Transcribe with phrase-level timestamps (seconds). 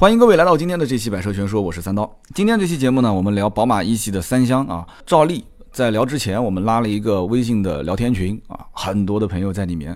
[0.00, 2.10] 欢迎各位来到今天的这期百车全说，我是三刀。
[2.34, 4.88] 今天这期节目呢，我们聊宝马一系的三厢啊。
[5.04, 9.94] 照例在聊之前，我们拉了一个微信的聊天群啊，很多的朋友在里面，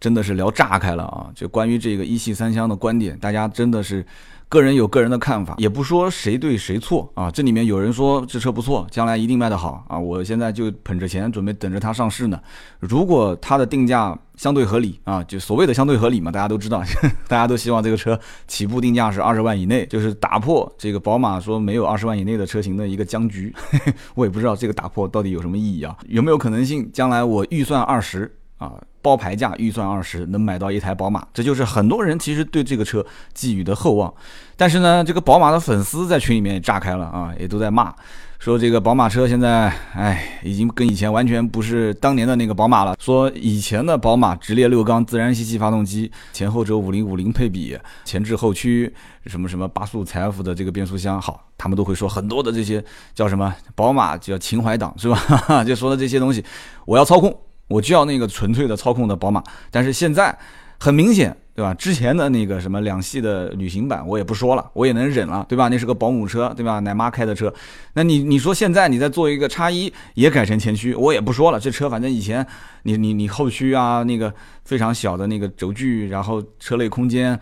[0.00, 1.30] 真的是聊炸开了啊。
[1.32, 4.04] 就关于这个一系三厢的观点，大家真的是。
[4.48, 7.28] 个人有个人的看法，也不说谁对谁错啊。
[7.28, 9.98] 这里面有人说这车不错，将来一定卖得好啊。
[9.98, 12.40] 我现在就捧着钱，准备等着它上市呢。
[12.78, 16.80] 如果它的定价相对合理啊，就所谓的相对合理嘛，大家都知道，
[17.26, 23.52] 大家都希望这个车起步定价是二十万以内，就是打破这个宝马说没有二十万以内的车型的一个僵局。
[24.14, 25.96] 我也不知道这个打破到底有什么意义啊？
[26.06, 28.72] 有没有可能性将来我预算二十啊？
[29.02, 34.12] 包牌价预算二十能买到一台宝马，这就是很多人其实对这个车寄予的厚望。
[34.56, 37.94] 但是呢，这个宝马的粉丝在群里面也炸开了啊，也都在骂，
[38.40, 42.96] 说这个宝马车现在，哎，已经跟以前完全不是当年的那个宝马了。
[42.98, 48.92] 说以前的宝马直列六缸自然吸气发动机，前后轴五零五零配比，前置后驱，
[49.26, 52.84] 什么什么八速财富的这个变速箱，好，他们都会说很多的这些
[53.14, 55.62] 叫什么宝马叫情怀党是吧？
[55.62, 56.44] 就说的这些东西，
[56.86, 57.32] 我要操控。
[57.68, 60.36] 我就要那个纯粹的操控的宝马，但是现在
[60.78, 61.72] 很明显，对吧？
[61.74, 65.68] 之前的那个什么两系的旅行版，我也不说了，我也能忍了，对吧？
[65.68, 66.78] 那是个保姆车，对吧？
[66.80, 67.52] 奶妈开的车，
[67.94, 72.46] 那你你说现在你再做一个叉一，也改成前驱，我也不说了，这车反正以前
[72.82, 74.32] 你你你后驱啊，那个
[74.64, 77.38] 非常小的那个轴距，然后车内空间，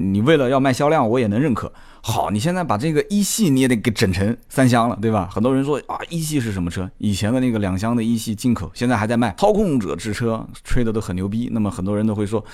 [0.00, 1.72] 你为了要卖销量，我也能认可。
[2.00, 5.28] 好，你现在把这个一系你也得给整成三厢了，对吧？
[5.32, 6.88] 很多人说啊，一系是什么车？
[6.98, 11.50] 以前的那个两厢的一系进口，现在还在卖，操控者之车，吹的都很牛逼。
[11.52, 12.44] 那么很多人都会说。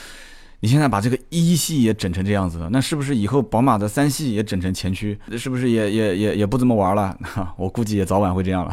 [0.64, 5.18] 你现在把这个一系也整成这样子了，那是不是以后宝马的三系也整成前驱？
[5.36, 7.14] 是不是也也也也不怎么玩了？
[7.58, 8.72] 我估计也早晚会这样了。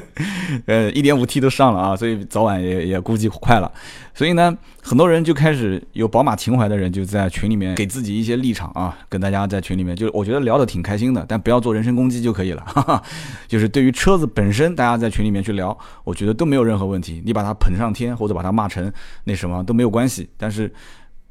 [0.68, 3.72] 呃，一点五 T 都上了啊，所以早晚也也估计快了。
[4.12, 13.02] 所以呢，很多人就开始有宝马情怀的人就在群里面给自己一些立场啊，跟大家在群里面就我觉得聊得挺开心的，但不要做人身攻击就可以了。
[13.48, 17.22] 就是对于车子本身，大家在群里面去聊，我觉得都没有任何问题。
[17.24, 18.92] 你把它捧上天或者把它骂成
[19.24, 20.70] 那什么都没有关系，但是。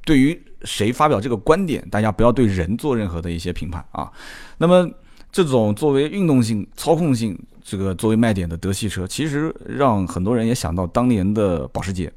[0.05, 4.11] 对于谁发表这个观点，大家不要对人做任何的一些评判啊。
[4.57, 4.89] 那么，
[5.31, 12.11] 这种作为运动性、操控性这个作为卖点的德系车，其实让很多人也想到当年的保时捷，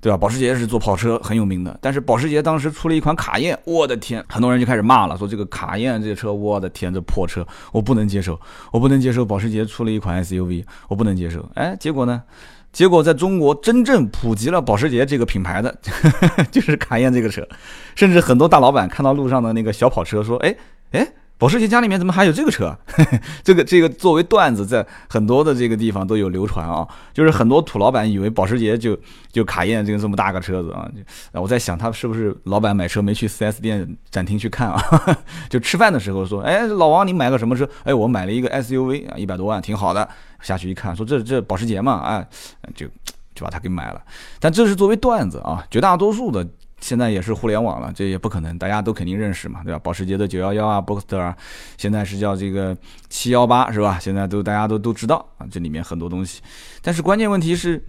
[0.00, 0.16] 对吧？
[0.16, 11.48] 保时捷是做跑车很有名的，但是保时捷当时出了一款卡宴，我的天，很多人就开始骂了，说这个卡宴这车，我的天，这破车，我不能接受，我不能接受保时捷出了一款 SUV，我不能接受。
[11.54, 12.22] 哎，结果呢？
[12.72, 15.76] 结果在中国真正普及了保时捷这个品牌的，
[16.52, 17.46] 就是卡宴这个车，
[17.94, 20.56] 甚至很多大老板看到路上的那个小跑车，说：“哎，
[20.92, 21.06] 哎。”
[21.38, 22.74] 保时捷家里面怎么还有这个车？
[23.44, 26.86] 这个这个作为段子，在很多的这个地方都有流传啊。
[27.12, 28.98] 就是很多土老板以为保时捷就
[29.30, 30.90] 就卡宴这个这么大个车子啊。
[31.32, 34.80] 我在想，他是不是老板买车没去 4S 店展厅去看啊？
[35.50, 40.08] 就吃饭的时候说：“哎，老王，你买个什么车？”哎，我买了一个 SUV 啊，一百多万，挺好的。
[40.40, 42.26] 下去一看，说这这保时捷嘛，哎，
[42.74, 42.86] 就
[43.34, 44.00] 就把它给买了。
[44.40, 46.46] 但这是作为段子啊，绝大多数的。
[46.86, 49.80] 现在也是互联网了，这也不可能，大家都肯定认识嘛，对吧？
[49.82, 51.36] 保时捷的九幺幺啊，Boxster 啊，
[51.76, 52.76] 现在是叫这个
[53.08, 53.98] 七幺八，是吧？
[54.00, 56.40] 现在都大家都都知道啊，这里面很多东西。
[56.80, 57.84] 但是关键问题是，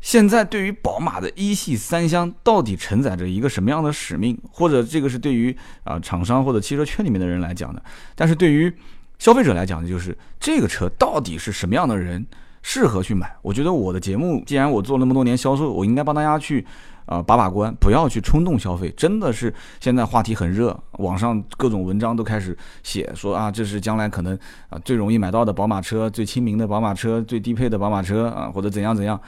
[0.00, 4.36] 现在对于宝马的一系三厢到底承载着一个什么样的使命？
[4.50, 7.80] 或者这个是对于啊厂商或者汽车圈里面的人来讲的？
[8.16, 8.74] 但是对于
[9.20, 12.26] 消费者来讲的就是这个车到底是什么样的人
[12.60, 13.32] 适合去买？
[13.40, 16.66] 我觉得我的节目，既然我做那么多年销售，我应该帮大家去。
[17.10, 18.88] 啊，把把关，不要去冲动消费。
[18.96, 24.38] 真的是现在话题很热，网上各种文章都开始写说啊，这是将来可能
[24.68, 29.20] 啊最容易买到的宝马车，最亲民的宝马车，最低配的宝马车啊，或者怎样怎样。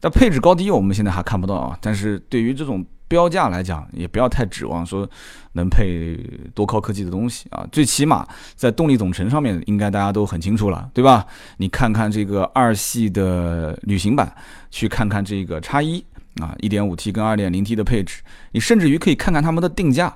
[0.00, 1.78] 但配置高低我们现在还看不到啊。
[1.82, 5.06] 但是对于这种标价来讲，也不要太指望说
[5.52, 6.18] 能配
[6.54, 7.66] 多高科技的东西啊。
[7.70, 11.26] 最起码在动力总成上面，应该大家都很清楚了，对吧？
[11.58, 14.34] 你看看这个二系的旅行版，
[14.70, 16.02] 去看看这个叉一。
[16.40, 20.14] 啊，一点五 T 跟二点零 T 的配置，你甚至于可以看看他们的定价，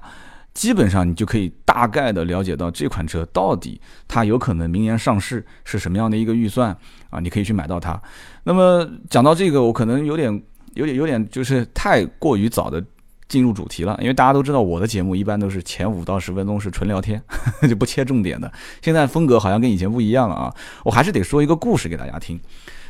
[0.53, 6.77] 基本上你就可以大概的了解到这款车到底它有可能明年上市是什么样的一个预算
[7.09, 8.01] 啊，你可以去买到它。
[8.45, 10.43] 那么讲到这个，我可能有点、
[10.75, 12.85] 有点、有点就是太过于早的
[13.29, 17.23] 进入主题了，因为大家都知道我的节目一般都是前五到十分钟是纯聊天，
[17.69, 18.53] 就不切重点的。
[18.83, 20.55] 现在风格好像跟以前不一样了啊，
[20.85, 22.39] 我还是得说一个故事给大家听。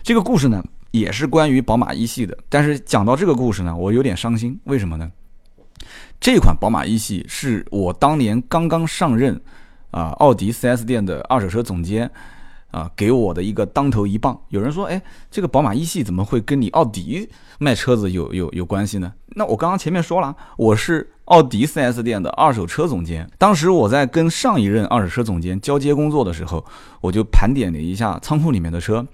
[0.02, 0.62] 这个故事呢？
[0.90, 4.58] 也是关于宝马一系的，但是讲到这个故事呢，我有点伤心。
[4.64, 5.08] 为什么呢？
[6.18, 9.40] 这款宝马一系是我当年刚刚上任
[9.92, 12.10] 啊，奥迪 4S 店的二手车总监
[12.72, 14.36] 啊，给我的一个当头一棒。
[14.48, 15.00] 有人说，哎，
[15.30, 17.28] 这个宝马一系怎么会跟你奥迪
[17.60, 19.12] 卖车子有有有关系呢？
[19.36, 23.30] 那我刚刚前面说了，我是奥迪 4S 店的二手车总监。
[23.38, 26.64] 当时我在跟上一任二手车总监交接工作的时候，
[27.00, 29.06] 我就盘点了一下仓库里面的车。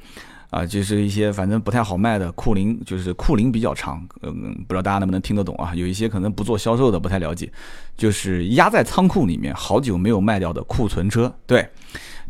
[0.56, 5.74] 啊，就是一些反正不太好卖的库龄，就是库龄比较长，嗯，不知道大家能不能听得懂啊？
[5.74, 7.52] 有一些可能不做销售的不太了解，
[7.94, 11.30] 就是压在仓库里面好久没有卖掉的库存车。
[11.46, 11.68] 对，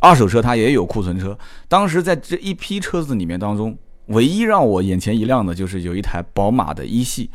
[0.01, 1.39] 二手车它也有库存车。
[1.69, 7.31] 当时在这一批车子里面当中，唯一让我眼前一亮的就是有一台宝马的一系。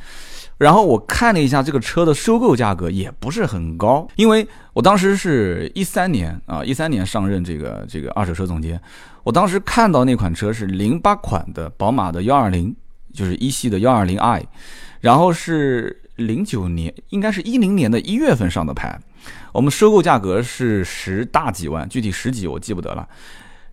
[0.57, 8.79] 然后我看了一下这个车的收购价格也不是很高，因为我当时是一三年啊，一三年上任这个这个二手车总监，
[9.23, 12.75] 我当时看到那款车是零八款的宝马的幺二零，
[13.13, 14.45] 就是一系的幺二零 i，
[14.99, 18.99] 然后是零九年，应该是一零年的一月份上的牌，
[19.53, 23.07] 我们收购价格是十大几万，具体十几我记不得了。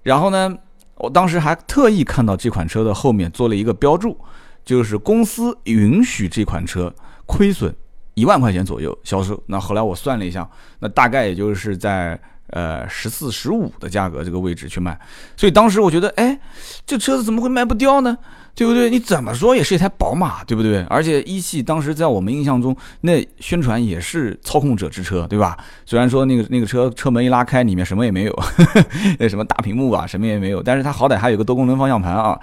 [0.03, 0.57] 然后呢，
[0.97, 4.19] 我当时还特意看到这款车的后面做了一个标注。
[4.65, 7.75] 就是公司允许这款车亏损
[8.13, 9.43] 一万块钱左右销售。
[9.47, 10.47] 那后来我算了一下，
[10.81, 14.99] 那大概也就是在呃十四十五的价格这个位置去卖。
[15.37, 16.39] 所以当时我觉得，哎，
[16.87, 18.17] 这车子怎么会卖不掉呢？
[18.55, 18.91] 对不对？
[18.91, 20.83] 你怎么说也是一台宝马，对不对？
[20.91, 25.57] 而且一汽当时在我们印象中，那宣传也是操控者之车，对吧？
[25.87, 28.37] 虽然说那个那个车车门一拉开，里面什么也没有，
[29.21, 32.37] 那什么大屏幕啊，什么也没有，但是它好歹还有个多功能方向盘啊。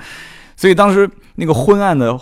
[0.55, 2.17] 所以当时那个昏暗的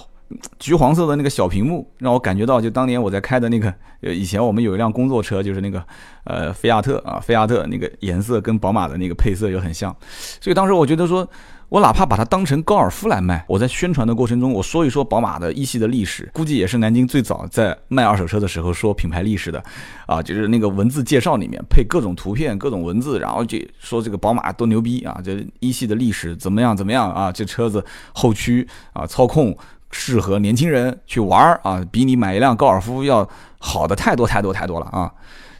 [0.59, 5.83] 橘黄色的那个小屏幕，让我感觉到就当年我在开的那个，呃，以前我们有一辆工作车，就是那个
[6.25, 9.95] 呃菲亚特啊，菲亚特那个颜色跟宝马的那个配色又很像，
[10.41, 11.27] 所以当时我觉得说。
[11.69, 19.63] 我哪怕把它当成高尔夫来卖，我在宣传的过程中，我说一说宝马的一系的历史，估计也是南京最早在卖二手车的时候说品牌历史的，
[20.05, 27.83] 啊，就是那个文字介绍里面配各种图片、各种文字，然后就说这个宝马多牛逼啊，这一系的历史怎么样怎么样啊，这车子
[28.13, 29.57] 后驱啊操控
[29.93, 33.29] 适合年轻人去玩儿啊，比你买一辆高尔夫要
[33.59, 35.09] 好的太多太多太多了啊。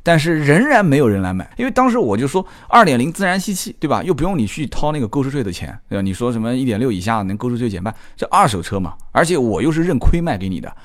[0.05, 4.03] 但是仍然没有人来买，因为当时我就说二点零自然吸气，对吧？
[4.03, 6.01] 又不用你去掏那个购置税的钱，对吧？
[6.01, 10.75] 你说什么一点六以下能购置税减半，这二手车嘛，而且我又是认亏卖给你的，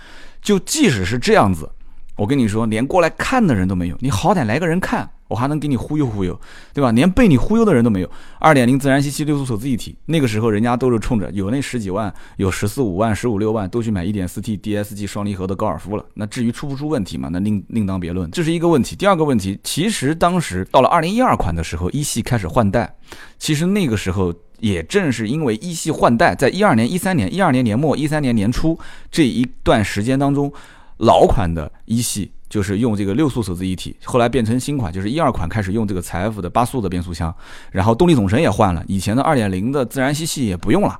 [0.41, 1.69] 就即使是这样子，
[2.15, 5.11] 我跟你说，连过来看的人都没有，你好歹来个人看。
[5.29, 6.39] 我还能给你忽悠忽悠，
[6.73, 6.91] 对吧？
[6.91, 8.11] 连被你忽悠的人都没有。
[8.39, 16.05] 二点零自然吸气六速手自一体，那个时候人家都是冲着有那十几万、有十四五万、十五六万都去买一点四 T DSG 双离合的高尔夫了。
[16.15, 18.31] 那至于出不出问题嘛，那另另当别论。
[18.31, 18.97] 这是一个问题。
[18.97, 22.97] 第二个问题，其实当时到了二零一二款的时候，一系开始换代。
[23.39, 28.79] 其实那个时候也正是因为一系换代，在一二年、一三年、一二年年末、一三年年初
[29.11, 30.51] 这一段时间当中，
[30.97, 32.33] 老款的一系。
[32.49, 37.35] 就是用这个六速手自一体，后来变成新款，就是一二款开始用这个采埃孚的八速的变速箱，
[37.71, 40.99] 然后动力总成也换了，以前的二点零的自然吸气也不用了，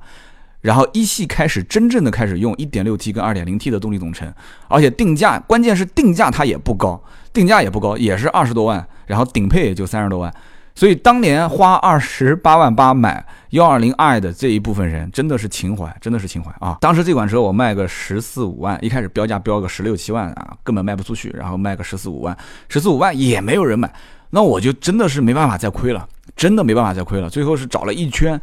[0.61, 4.31] 然后一系开始真正的开始用一点六 T 跟二点零 T 的动力总成，
[4.67, 7.01] 而且定价关键是定价它也不高，
[7.33, 10.33] 定价也不高，也是二十多万，然后顶配也就三十多万。
[10.79, 16.77] 所以当年花二十八万八买幺二零 i 的这一部分人，真的是情怀，真的是情怀啊！
[16.79, 22.37] 当时这款车我卖个十四五万，一开始标价标个十六七万啊，根本卖不出去，然后卖个十四五万，
[22.69, 23.93] 十四五万也没有人买，
[24.29, 27.29] 那我就真的是没办法再亏了，真的没办法再亏了。
[27.29, 28.39] 最后是找了一圈。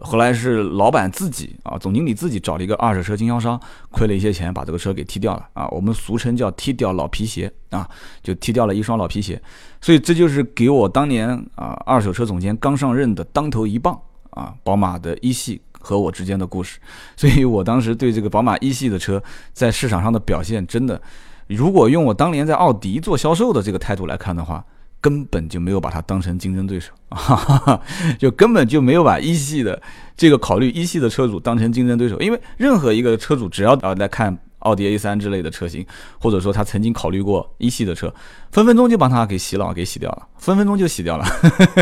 [0.00, 3.60] 后来是老板自己啊，总经理自己找了一个二手车经销商，
[3.90, 5.66] 亏了一些钱，把这个车给踢掉了啊。
[5.68, 7.88] 我们俗称叫踢掉老皮鞋啊，
[8.22, 9.40] 就踢掉了一双老皮鞋。
[9.80, 14.00] 所以这就是给我当年啊二手车总监刚上任的当头一棒
[14.30, 16.78] 啊，宝马的一系和我之间的故事。
[17.16, 21.00] 所以我当时对这个宝马一系的车在市场上的表现，真的，
[21.48, 24.64] 如果用我当年在奥迪做销售的这个态度来看的话。
[25.00, 27.80] 根本就没有把它当成竞争对手啊，
[28.18, 29.80] 就根本就没有把一系的
[30.16, 35.86] 这个考虑一系的车主当成竞争对手，因为任何一个车主只要啊来看奥迪 A 三之类的车型，
[36.20, 38.12] 或者说他曾经考虑过一系的车，
[38.50, 41.24] 分分钟就把它给洗脑给洗掉了，分分钟就洗掉了。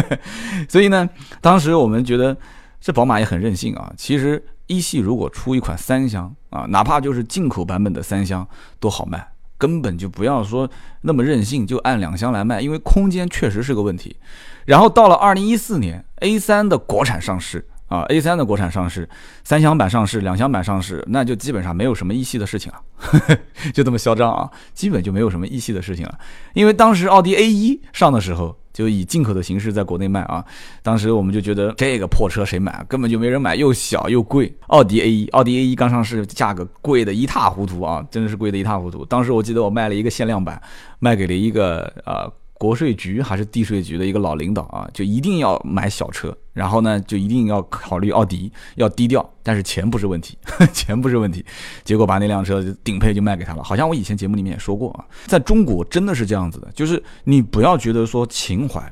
[0.68, 1.08] 所以呢，
[1.40, 2.36] 当时我们觉得
[2.80, 3.90] 这宝马也很任性啊。
[3.96, 8.46] 其实一系如果出一款三厢啊，哪怕就是进口版本的三厢，
[8.78, 9.26] 都好卖。
[9.58, 10.70] 根本就不要说
[11.02, 14.16] 那么任性，就按两厢来卖，因为空间确实是个问题。
[14.64, 19.08] 然后到了二零一四年，A 三的国产上市啊，A 三的国产上市，
[19.44, 23.38] 三厢版上市，两厢版上市，那就基本上没有什么一系的事情了，
[23.72, 26.18] 就这么嚣张啊，基本就没有什么一系的事情了。
[26.54, 28.56] 因为当时奥迪 A 一上的时候。
[28.76, 30.44] 就以进口的形式在国内卖啊，
[30.82, 32.84] 当时我们就觉得这个破车谁买？
[32.86, 34.54] 根本就没人买，又小又贵。
[34.66, 39.02] 奥迪 A 一，奥迪 A 一刚上市，价格贵的一塌糊涂啊，真的是贵的一塌糊涂。
[39.06, 40.60] 当时我记得我卖了一个限量版，
[40.98, 50.38] 卖给了一个呃国税局还是地税局的一个老领导啊，就一定要买小车，然后呢就一定要考虑奥迪，要低调，但是钱不是问题，
[50.72, 51.44] 钱不是问题，
[51.84, 53.62] 结果把那辆车顶配就卖给他了。
[53.62, 58.90] 好像我以前节目里面也说过啊，在中国真的是这样子的，就是你不要觉得说情怀、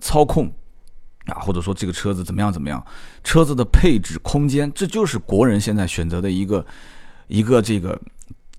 [0.00, 0.52] 操控
[1.26, 2.84] 啊，或者说这个车子怎么样怎么样，
[3.22, 6.66] 车子的配置、空间，这就是国人现在选择的一个
[7.28, 7.96] 一个这个，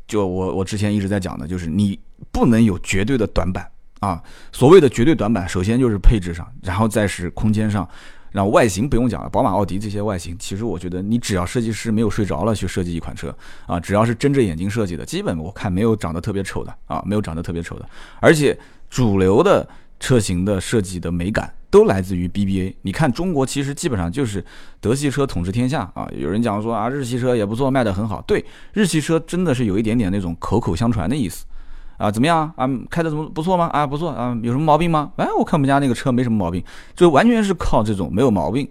[0.07, 1.99] 就我我之前一直在讲的，就是你
[2.31, 3.69] 不能有绝对的短板。
[3.99, 7.87] 啊，所谓的绝对短板，首先就是配置上，然后再是空间上，
[8.31, 13.35] 然后外形不用讲了，宝马、奥迪这些外形，其实我觉得你只要设计师没有睡着了去设计一款车
[13.65, 17.89] 啊，只要是睁着眼睛设计的，基本我看没有长得特别丑的啊，没有长得特别丑的，
[18.19, 18.57] 而且
[18.89, 19.67] 主流的
[19.99, 22.75] 车型的设计的美感都来自于 BBA。
[22.83, 24.45] 你看中国其实基本上就是
[24.79, 31.45] 德系车统治天下啊，有人讲说啊日系车也不错，卖得很好，对，日系车真的是有一点点那种口口相传的意思。
[31.97, 32.69] 啊，怎么样啊？
[32.89, 33.65] 开的怎么不错吗？
[33.73, 35.11] 啊，不错啊，有什么毛病吗？
[35.17, 36.63] 哎，我看我们家那个车没什么毛病，
[36.95, 38.67] 就完全是靠这种没有毛病，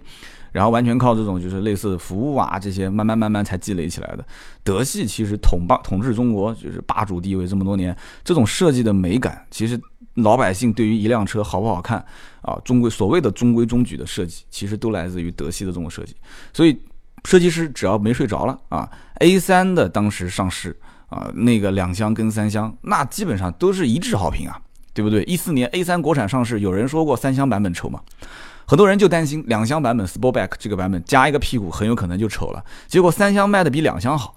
[0.52, 4.24] 然后完全靠这种就是类似服务啊这些慢慢慢慢才积累起来的。
[4.62, 9.80] 德系其实统霸统治中国就是霸主地位这么多年，这种设计的美感，其实
[10.14, 11.98] 老百姓对于一辆车好不好看
[12.42, 16.14] 啊，中规所谓的中规中矩的设计，其实都来自于德系的这种设计。
[16.52, 16.78] 所以
[17.24, 20.78] 设计师只要没睡着了啊，A3 的当时上市。
[21.08, 24.60] 啊，那个两厢跟三厢，那基本上都是一致好评啊，
[24.92, 25.22] 对不对？
[25.24, 28.00] 一四年 A 三国产上市，有人说过三厢版本丑吗？
[28.66, 32.64] 很多人就担心两厢版本 Sportback 这个版本加一个屁股，很有可能就丑了。
[32.88, 34.34] 结果三厢卖的比两厢好，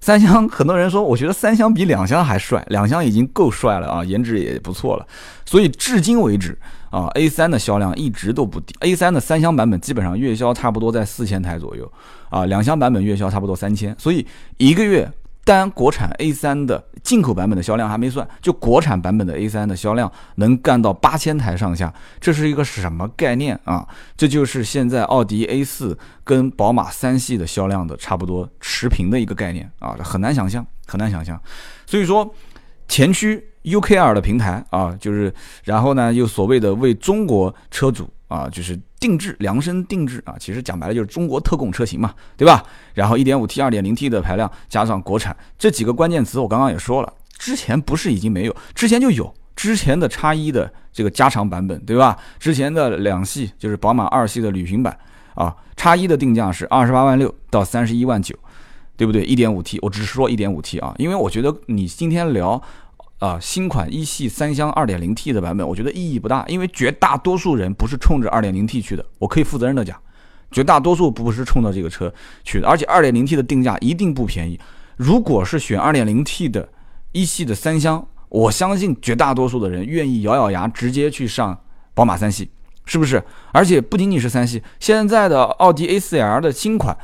[0.00, 5.06] 三厢很多人说，我觉得三厢比两厢还帅，两厢已经够帅了啊，颜值也不错了。
[5.44, 6.58] 所以至今为止
[6.90, 11.92] 啊，A 三的销量一直都不低，A 三的三厢版本基本上月销差不多在四千台左右
[12.30, 15.12] 啊，两厢版本月销差不多三千，所以一个月。
[15.46, 23.86] 单国产 A3 的进口版本的销量还没算，就国产版本的 A3 的销量能干到八千台上下，这是一个什么概念啊？
[24.16, 31.40] 这就是现在奥迪 A4 跟宝马三系的销量的差不多持平的一个概念啊，很难想象，很难想象。
[31.86, 32.28] 所以说，
[32.88, 38.10] 前驱 UKR 的平台啊，就是然后呢，又所谓的为中国车主。
[38.28, 42.64] 啊，就是定制量身定制啊，其实讲白了就是中国特供车型嘛，对吧？
[42.94, 52.18] 然后 1.5T、2.0T 的排量加上国产这几个关键词，我刚刚也说了，之前不是已经没有，之前就有之前的叉一的这个加长版本，对吧？
[52.40, 54.98] 之前的两系就是宝马二系的旅行版
[55.34, 58.34] 啊，叉一的定价是二十八万六到三十一万九，
[58.96, 62.60] 对不对？1.5T，我只是说 1.5T 啊，因为我觉得你今天聊。
[63.18, 69.04] 啊，新款一系三厢 2.0T 的版本，我觉得意义不大，因为绝大多数人不是冲着 2.0T 去的。
[69.18, 69.98] 我可以负责任的讲，
[70.50, 72.12] 绝大多数不是冲着这个车
[72.44, 74.60] 去的，而且 2.0T 的定价一定不便宜。
[74.96, 76.68] 如果是选 2.0T 的
[77.12, 81.58] 一系的三厢，我相信绝大多数的人愿意咬咬牙直接去上
[81.94, 82.50] 宝马三系，
[82.84, 83.22] 是不是？
[83.52, 86.96] 而且不仅仅是三系，现在的奥迪 A4L 的新款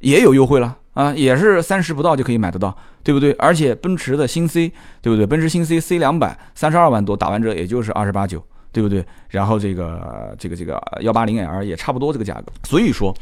[0.00, 0.76] 也有优惠了。
[0.96, 2.74] 啊，也是三十不到就可以买得到，
[3.04, 3.30] 对不对？
[3.32, 4.72] 而且奔驰的新 C，
[5.02, 5.26] 对不对？
[5.26, 9.04] 奔驰新 C C 两百三十二万多，打完折也就是二十八九，对不对？
[9.28, 13.14] 然后这个这个这个幺八零 L 也差不多这个价格，所以说，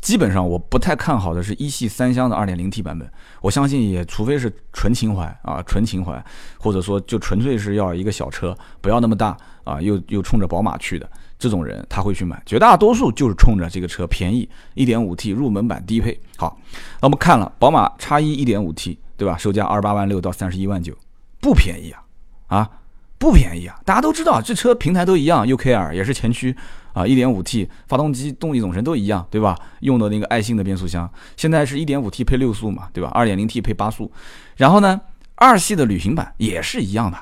[0.00, 3.06] 基本上我不太看好的是一系三厢的二点零 T 版本，
[3.42, 6.24] 我相信也除非是纯情怀啊，纯情怀，
[6.58, 11.06] 或者说就纯粹是要一个小车，不要那么大啊，又又冲着宝马去的。
[11.38, 16.18] 这种人他会去买，绝大多数就是冲着这个车便宜，1.5T 入门版低配。
[16.36, 16.58] 好，
[17.00, 19.36] 那我们看了宝马叉一 1.5T，对吧？
[19.38, 20.92] 售价二十八万六到三十一万九，
[21.40, 22.02] 不便宜啊，
[22.48, 22.70] 啊，
[23.18, 23.78] 不便宜啊！
[23.84, 26.54] 大家都知道这车平台都一样，UKR 也是前驱
[26.92, 29.56] 啊，1.5T 发动机动力总成都一样，对吧？
[29.80, 34.10] 用的那个爱信的变速箱，现在是 1.5T 配六速嘛，对吧？2.0T 配八速，
[34.56, 35.00] 然后呢，
[35.36, 37.18] 二系的旅行版也是一样的。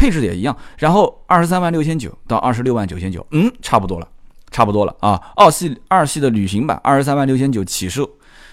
[0.00, 4.08] 配置也一样，然后二十三万六千九到二十六万九千九，嗯，差不多了，
[4.50, 5.20] 差不多了啊。
[5.36, 8.08] 二系二系的旅行版二十三万六千九起售，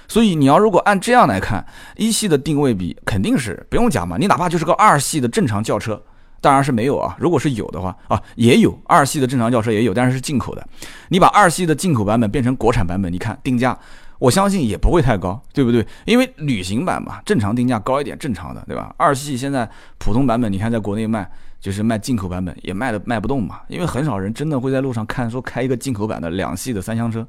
[0.09, 4.17] 所以你要如果按这样来看，一系的定位比肯定是不用讲嘛。
[4.19, 6.03] 你哪怕就是个二系的正常轿车，
[6.41, 7.15] 当然是没有啊。
[7.17, 10.67] 如果是有的话啊，也有二系的正常轿车也有，但是是进口的。
[11.07, 13.79] 你把二系的进口版本变成国产版本，你看定价。
[14.19, 15.85] 我相信也不会太高，对不对？
[16.05, 18.93] 因为旅行版嘛，正常定价高一点，正常的，对吧？
[18.97, 27.27] 二系现在普通版本，你看在国内卖，就是卖进口版本也卖的卖不动嘛，因为很少人真的会在路上看说开一个进口版的两系的三厢车，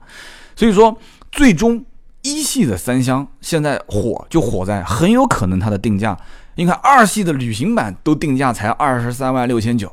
[0.56, 0.96] 所以说
[1.30, 1.84] 最终
[2.22, 6.16] 一系的三厢现在火就火在很有可能它的定价，
[6.54, 9.92] 你看二系的旅行版都定价才二十三万六千九，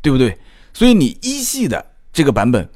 [0.00, 0.38] 对不对？
[0.72, 1.84] 所以你一系的。
[2.16, 2.66] 这个版本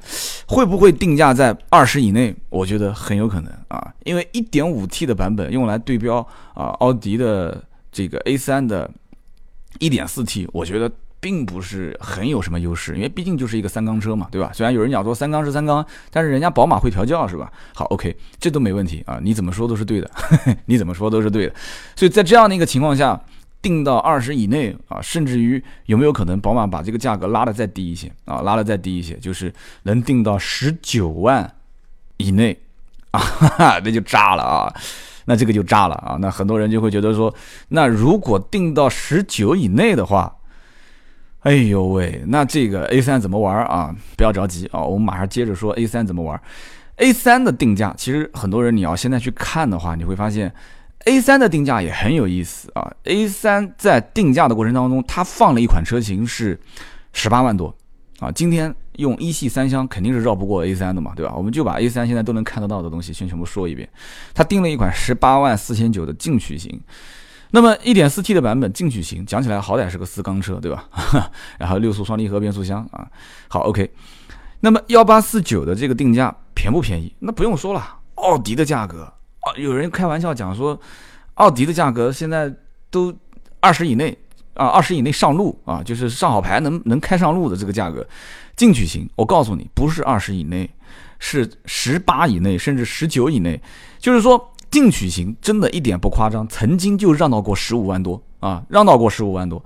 [0.45, 2.31] 会不会定价在二十以内？
[2.49, 6.17] 我觉得很有可能啊，因为一点五 T 的版本用来对标
[6.53, 8.87] 啊奥迪的这个 A 三的
[9.79, 14.51] 一点四 T，我觉得并不是很有什么优势，因为毕竟就是一个三缸车嘛，对吧？
[14.53, 17.51] 虽然有人讲说三缸是三缸，但是人家宝马会调教，是吧？
[17.73, 20.11] 好，OK，这都没问题啊，你怎么说都是对的，
[20.67, 21.55] 你怎么说都是对的。
[21.95, 23.19] 所以在这样的一个情况下，
[23.61, 28.41] 定到二十以内啊，甚至于有没有可能宝马把这个价格拉得再低一些啊？
[28.41, 29.53] 拉得再低一些，就是
[29.83, 31.53] 能定到十九万
[32.17, 32.57] 以内
[33.11, 33.21] 啊，
[33.83, 34.73] 那就炸了啊！
[35.25, 36.17] 那这个就炸了啊！
[36.19, 37.33] 那很多人就会觉得说，
[37.67, 40.35] 那如果定到十九以内的话，
[41.41, 43.95] 哎呦喂，那这个 A 三怎么玩啊？
[44.17, 46.41] 不要着急啊，我们马上接着说 A 三怎么玩。
[46.97, 50.51] A 三的定价，其实很多人你要现在去看的话，你会发现
[51.05, 52.91] A 三的定价也很有意思啊。
[53.05, 56.59] A 三在定价的过程当中，它放了一款车型是
[57.13, 57.75] 十八万多
[58.19, 58.31] 啊。
[58.31, 61.33] 今天用一系三厢肯定是绕不过 A 三的嘛，对吧？
[61.35, 63.89] 我们就把 A 三现在都能看得到的东西先全部说一遍。
[64.33, 66.79] 它定了一款十八万四千九的进取型。
[67.53, 70.87] 那么一点四 T 的版本进取型，讲起来好歹是个四缸车，对吧？
[71.59, 73.05] 然后六速双离合变速箱啊，
[73.47, 73.91] 好 OK。
[74.61, 77.13] 那么幺八四九的这个定价便不便宜？
[77.19, 80.79] 那不用说了，奥迪的价格啊，有人开玩笑讲说，
[81.35, 82.51] 奥迪的价格现在
[82.89, 83.13] 都
[83.59, 84.17] 二十以内
[84.53, 88.07] 啊，二十以内上路啊，就是上好牌能能开上路的这个价格，
[88.55, 90.69] 进取型，我告诉你，不是二十以内，
[91.19, 93.61] 是十八以内，甚至十九以内，
[93.99, 94.47] 就是说。
[94.71, 99.61] 进取型真的一点不夸张，曾经就让到过十五万多啊，让到过十五万多。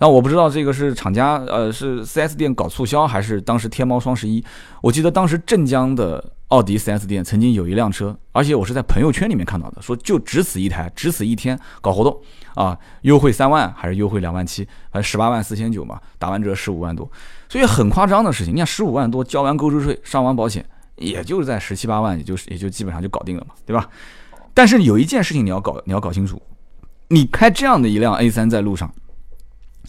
[0.00, 4.44] 那我不知道这个是厂家呃是 4S 店搞促销，还是当时天猫双十一。
[4.80, 12.16] 我记得当时镇江的奥迪 4S 店曾经有一辆车，而且我是在朋友圈里面看到的，说就只此一台，只此一天搞活动
[12.54, 17.10] 啊，优惠三万还是优惠两万七，反正十八万四千九嘛，打完折十五万多，
[17.48, 18.54] 所以很夸张的事情。
[18.54, 20.64] 你看十五万多交完购置税，上完保险，
[20.94, 23.88] 也就是在十七八万，也就是也就基本上就搞定了嘛，对吧？
[24.54, 26.40] 但是有一件事情你要搞，你要搞清楚，
[27.08, 28.92] 你开这样的一辆 A3 在路上，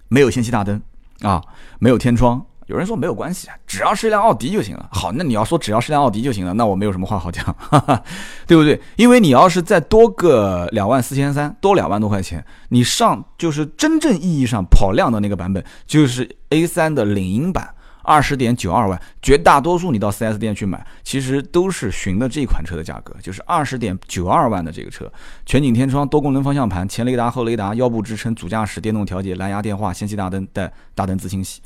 [0.10, 0.82] 没有氙气大灯
[1.22, 1.42] 啊，
[1.80, 2.46] 没有天窗。
[2.66, 4.90] 有人说没有关系啊，只要是一辆奥迪就行了。
[4.92, 8.04] 好，那你要说只要是辆奥迪就行了，那我没有什么话好讲，哈哈，
[8.46, 8.80] 对不对？
[8.96, 17.74] 因为你要是再多个两万四千三，多两万多块钱，你上就是真正意义上跑量的那个版本，就是 A 三的领英版。
[18.10, 25.12] 二十点九二万，绝大多数你到 4S 店去买，其实都是寻的这款车的价格，就是二十点九二万的这个车，
[25.46, 31.62] 全景天窗、多功能方向盘、前雷达、后雷达、腰部支撑、主驾驶电动调节、蓝牙电话、氙气大灯带大灯自清洗，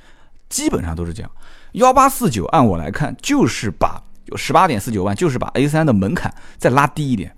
[0.50, 1.32] 基本上都是这样。
[1.72, 4.04] 幺八四九，按我来看，就是把
[4.36, 7.34] 十八点四九万，就是把 A 三的门槛再拉低一点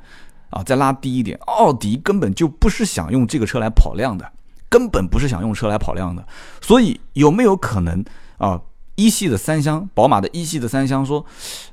[0.49, 1.37] 啊，再拉低一点。
[1.45, 4.27] 奥迪根本就不是想用这个车来跑量的，
[4.67, 6.27] 根本不是想用车来跑量的，
[6.59, 8.03] 所以有没有可能
[8.39, 8.59] 啊？
[8.95, 11.25] 一系的三厢，宝马的一系的三厢说，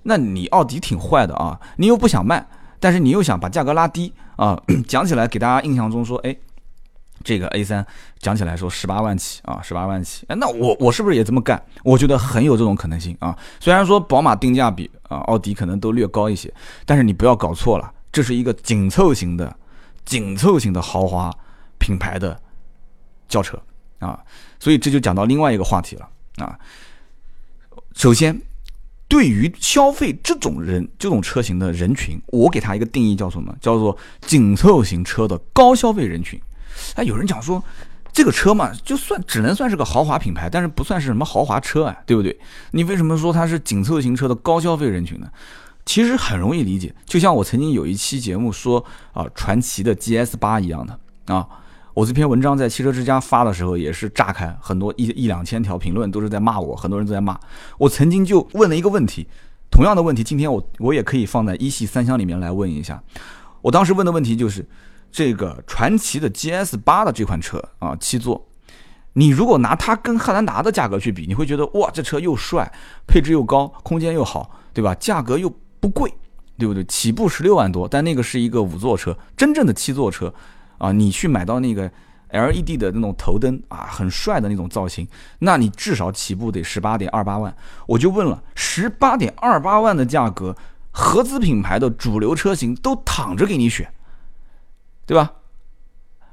[0.03, 2.47] 那你奥迪挺坏的啊，你又不想卖，
[2.79, 6.37] 但是你又想把价格拉低啊， 讲起来给大家印象中说，哎，
[7.23, 7.87] 这个 A 三
[8.19, 11.63] 讲起来说十八万起啊，十八万起，哎，那我我是不是也这么干？
[11.85, 13.39] 我觉得很有这种可能性啊。
[13.61, 16.53] 虽然说宝马定价比啊奥迪可能都略高一些，
[16.85, 19.57] 但是你不要搞错了，这是一个紧凑型的、
[20.05, 21.33] 紧凑型的豪华
[21.79, 22.37] 品牌的
[23.29, 23.57] 轿车
[24.01, 24.19] 啊，
[24.59, 26.09] 所以这就讲到另外一个话题了
[26.45, 26.59] 啊。
[27.95, 28.41] 首先，
[29.09, 33.55] 对于消费这种人、这种车型的人群，我给他一个定义，叫什么？
[33.61, 36.41] 叫做紧凑型车的高消费人群。
[36.95, 37.63] 哎，有人讲说，
[38.13, 42.39] 这个车嘛，就算只能算是个豪华品牌，但是不算是什么豪华车啊，对不对？
[42.71, 45.29] 你为什么说它是紧凑型车的高消费人群呢？
[45.85, 51.47] 其实很容易理解，就像我曾经有一期节目说啊，传奇的 GS 八一样的啊。
[51.95, 57.39] 我这篇文章在汽车之家发的时候也是炸开，很多一一两千条评论都是在骂我，很多人都在骂
[57.77, 57.89] 我。
[57.89, 59.27] 曾经就问了一个问题，
[59.71, 63.03] 同样的问题，今天我我也可以放在一系三厢里面来问一下。
[63.61, 64.67] 我当时问的问题就是，
[65.11, 68.49] 这个传奇的 GS 八的这款车啊，七座，
[69.13, 72.73] 你如果拿它跟汉兰达的价格去比，你会觉得哇，这车又帅，
[73.07, 74.95] 配置又高，空间又好，对吧？
[74.95, 76.11] 价格又不贵，
[76.57, 76.83] 对不对？
[76.85, 80.33] 起步十六万多，但那个是一个五座车，真正的七座车。
[80.83, 81.89] 啊，你去买到那个
[82.31, 85.07] LED 的那种头灯啊，很帅的那种造型，
[85.39, 87.55] 那你至少起步得十八点二八万。
[87.87, 90.57] 我就问了，十八点二八万的价格，
[90.91, 93.89] 合资品牌的主流车型都躺着给你选，
[95.07, 95.31] 对吧？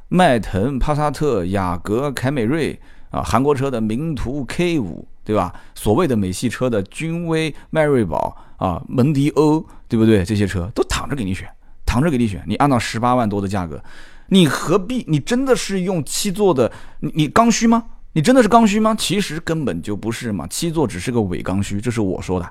[0.07, 2.81] 迈腾、帕萨特、雅阁、凯美瑞
[3.12, 5.53] 啊，韩国车的名图 K 五，对吧？
[5.75, 10.25] 所谓的美系车的君威、迈锐宝啊、蒙迪欧，对不对？
[10.25, 11.47] 这些车都躺着给你选，
[11.85, 12.43] 躺着给你选。
[12.47, 13.79] 你按照十八万多的价格。
[14.29, 15.03] 你何必？
[15.07, 16.71] 你真的是用七座的？
[17.01, 17.83] 你你刚需吗？
[18.13, 18.95] 你真的是刚需吗？
[18.97, 22.49] 其实根本就不是嘛，七座只是个伪刚需，这是我说的。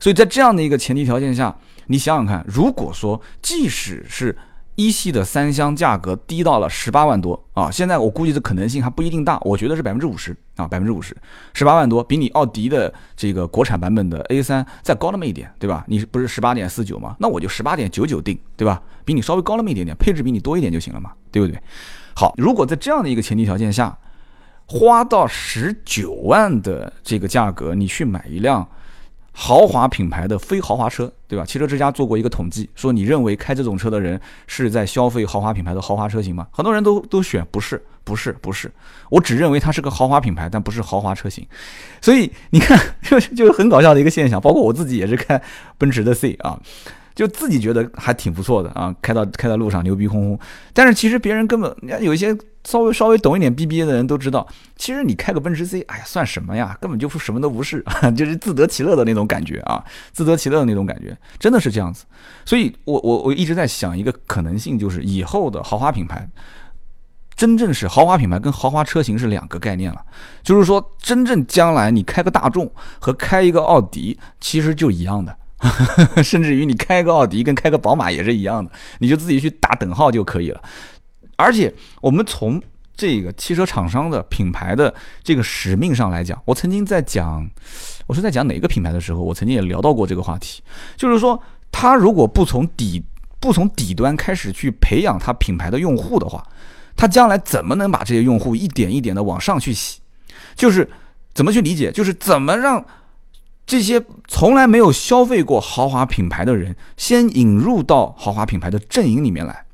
[0.00, 1.54] 所以在这样的一个前提条件下，
[1.86, 4.36] 你想想看，如果说即使是
[4.78, 7.68] 一系的三厢价格低到了十八万多啊！
[7.68, 11.16] 现在我估计这可能性还不一定大，我觉得是百分之五十啊，百分之五十，
[11.52, 15.84] 十八万多，比你奥迪的这个国产版本的 A 三再高那么一点，对吧？
[15.88, 17.16] 你不是十八点四九吗？
[17.18, 18.80] 那我就十八点九九定，对吧？
[19.04, 21.60] 比你稍微高那么一点点，配置比你多一点就行了嘛，对不对？
[22.14, 23.98] 好，如果在这样的一个前提条件下，
[24.66, 28.64] 花到十九万的这个价格，你去买一辆。
[29.40, 31.44] 豪华品牌的非豪华车，对吧？
[31.44, 36.48] 汽车之家做过一个统计，说你认为开这种车的人是在消费豪华品牌的豪华车型吗？
[36.50, 38.68] 很多人都都选不是，不是，不是。
[39.08, 41.46] 我只认为它是个豪华品牌，但不是豪华车型。
[42.00, 44.40] 所以你看， 就就是很搞笑的一个现象。
[44.40, 45.40] 包括我自己也是开
[45.78, 46.60] 奔驰的 C 啊。
[47.14, 50.40] 就自己觉得还挺不错的啊，开到开到路上牛逼哄哄，
[50.72, 52.36] 但是其实别人根本，你看有一些
[52.68, 57.82] 稍微稍微懂一点 BBA 的人都知道，其实你开个奔驰 C，哎呀算什么呀，根本就什么都不是，
[58.14, 62.04] 就是自得其乐的那种感觉啊，自得其乐的那种感觉，真的是这样子。
[62.44, 66.28] 所以我我我一直在想一个可能性，就是以后的豪华品牌，
[67.34, 70.04] 真正是豪华品牌跟豪华车型是两个概念了，
[70.42, 75.34] 就是说真正将来你开个大众和开一个奥迪其实就一样的。
[76.22, 80.62] 甚至于你开个奥迪跟开个宝马也是一样的，你就自己去打等号就可以了。
[81.38, 81.72] 而且
[82.02, 82.60] 我们从
[82.96, 87.48] 这个汽车厂商的品牌的这个使命上来讲，我曾经在讲，
[88.08, 90.60] 我是在讲哪个品牌的时候，我曾经也聊到过这个话题，
[90.96, 93.02] 就是说他如果不从底
[93.38, 96.44] 不从底端开始去培养他品牌的用户的话，
[96.96, 100.00] 他将来怎么能把这些用户一点一点的往上去洗？
[100.56, 100.90] 就是
[101.32, 101.92] 怎么去理解？
[101.92, 102.84] 就是怎么让？
[103.64, 109.66] 这些从来没有消费过豪华品牌的人，先引入到豪华品牌的阵营里面来，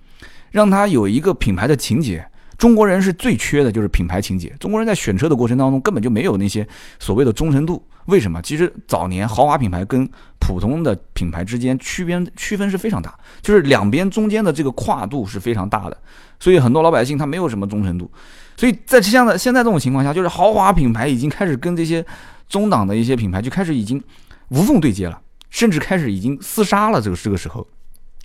[0.55, 2.25] 让他有一个品牌的情节。
[2.57, 4.55] 中国人是最缺的就是品牌情节。
[4.61, 6.65] 中国人在选车的过程当中根本就没有那些
[7.01, 7.85] 所谓的忠诚度。
[8.05, 8.41] 为什么？
[8.41, 13.13] 其实早年豪华品牌跟普通的品牌之间区别区分是非常大，
[13.43, 15.99] 就是两边中间的这个跨度是非常大的。
[16.39, 18.09] 所以很多老百姓他没有什么忠诚度。
[18.57, 22.05] 所以在这样的现在这种情况下，就是豪华品牌已经开始跟这些。
[22.47, 24.01] 中档的一些品牌就开始已经
[24.51, 27.01] 无缝对接了，甚至开始已经厮杀了。
[27.01, 27.67] 这个这个时候，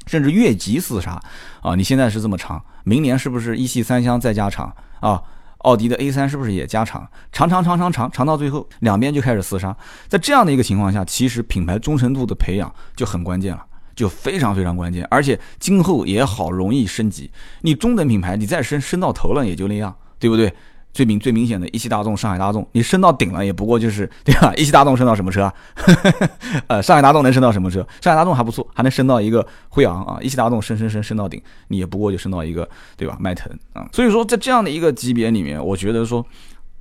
[0.10, 1.22] 甚至越级厮杀
[1.62, 1.76] 啊！
[1.76, 5.22] 你现在是这么长，明年是不是一系三厢再加长啊？
[5.60, 7.08] 奥迪的 A 三是不是也加长？
[7.32, 9.76] 长长长长长长到最后，两边就开始厮杀。
[10.08, 17.30] 在这样的一个情况下，其实品牌忠诚度的培养就很关键了，就非常非常关键，而且今后也好容易升级。
[17.62, 20.52] 你中等品牌，你再升升到头了也就那样，对不对？
[20.92, 24.54] 最明最明显的一汽大众、上海大众，你升到顶了也不过就是对吧？
[24.56, 25.54] 一汽大众升到什么车啊？
[26.68, 27.80] 呃，上海大众能升到什么车？
[28.02, 30.18] 上海大众还不错，还能升到一个辉昂啊！
[30.22, 33.16] 一汽大众升升升升到顶，你也不过就升到一个对吧？
[33.20, 33.88] 迈腾啊！
[33.94, 36.26] 所以说在这样的一个级别里面，我觉得说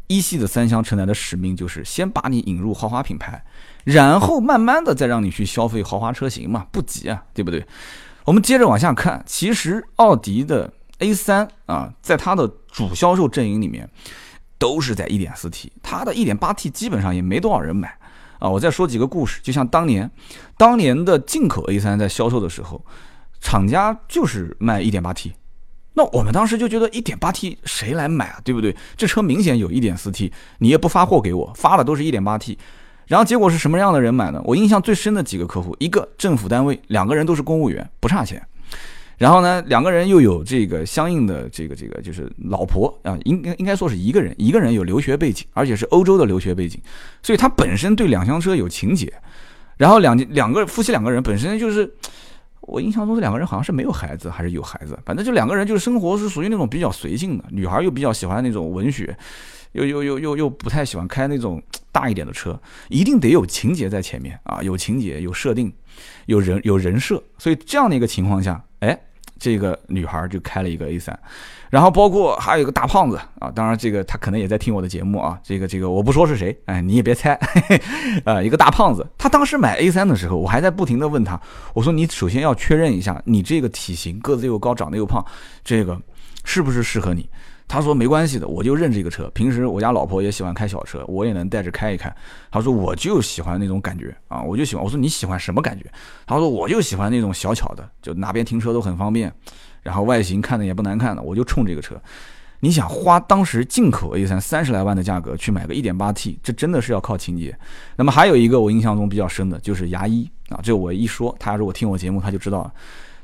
[0.06, 3.44] 一系的三厢承担的使命就是先把你引入豪华品牌，
[3.84, 7.64] 然后慢慢的再让你去消费豪华车型嘛，不急啊，对不对？
[8.24, 10.72] 我们接着往下看，其实奥迪的。
[10.98, 13.88] A 三啊，在它的主销售阵营里面，
[14.58, 17.96] 都是在 1.4T，它的 1.8T 基本上也没多少人买
[18.38, 18.48] 啊。
[18.48, 20.10] 我再说几个故事，就像当年，
[20.56, 22.84] 当年的进口 A 三在销售的时候，
[23.40, 25.32] 厂家就是卖 1.8T，
[25.94, 28.74] 那我们当时就觉得 1.8T 谁来买啊，对不对？
[28.96, 32.58] 这车明显有 1.4T，你也不发货给我，发的都是一点八 T，
[33.06, 34.42] 然后结果是什么样的人买呢？
[34.44, 38.44] 我印象最深的几个客户，一个政府单位，两个人都是公务员，不差钱。
[39.18, 46.80] 然后呢，两个人又有这个相应的这个这个，就是老婆啊，应该应该说是一个人，一个人有留学背景，而且是欧洲的留学背景，
[47.20, 49.12] 所以他本身对两厢车有情节。
[49.76, 51.92] 然后两两个夫妻两个人本身就是，
[52.60, 59.16] 我印象中这两个人好像是没有孩子还是有孩子，反正就两个人就是生活是属于那种比较随性的，女孩又比较喜欢那种文学，
[59.72, 62.56] 又又又又又不太喜欢开那种大一点的车，
[62.88, 65.72] 一定得有情节在前面啊，有情节有设定，
[66.26, 68.96] 有人有人设，所以这样的一个情况下，哎。
[69.38, 71.18] 这个女孩就开了一个 A 三，
[71.70, 77.38] 然后包括还有一个大胖子啊，当然这个他可能也在听我的节目啊，这个这个我不说是谁，哎，你也别猜，
[78.26, 81.40] 呃，一个大胖子，他当时买 A 三的时候，我还在不停的问他，
[81.72, 85.24] 我说你首先要确认一下，你这个体型，个子又高，长得又胖，
[85.62, 85.96] 这个
[86.44, 87.28] 是不是适合你？
[87.68, 89.30] 他说没关系的，我就认这个车。
[89.34, 92.10] 平时我家老婆也喜欢开小车，我也能带着开一开。
[92.50, 94.82] 他说我就喜欢那种感觉啊，我就喜欢。
[94.82, 95.84] 我说你喜欢什么感觉？
[96.26, 99.30] 他说我就喜欢那种小巧的，就哪边停车都很方便，
[99.82, 101.94] 然后外形看的也不难看的，我就冲这个车。
[102.60, 107.56] 你想花当时进口 A 三三十来万的价格去买个 1.8T，这真的是要靠情节。
[107.94, 112.72] 那么还有一个我印象中比较深的就是牙医啊，这我一说，他如果听我节目他就知道了。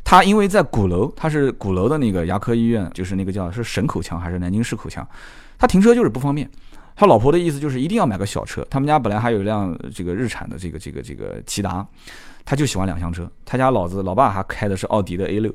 [0.04, 5.04] 他因为在鼓楼，他是鼓楼的那个牙科医院，就是那个叫是省口腔还是南京市口腔，
[5.58, 6.48] 他停车就是不方便。
[6.94, 8.64] 他老婆的意思就是一定要买个小车。
[8.70, 11.84] 他们家本来还有一辆这个日产的这个这个这个骐达，
[12.44, 13.28] 他就喜欢两厢车。
[13.44, 15.52] 他家老子老爸还开的是奥迪的 A 六，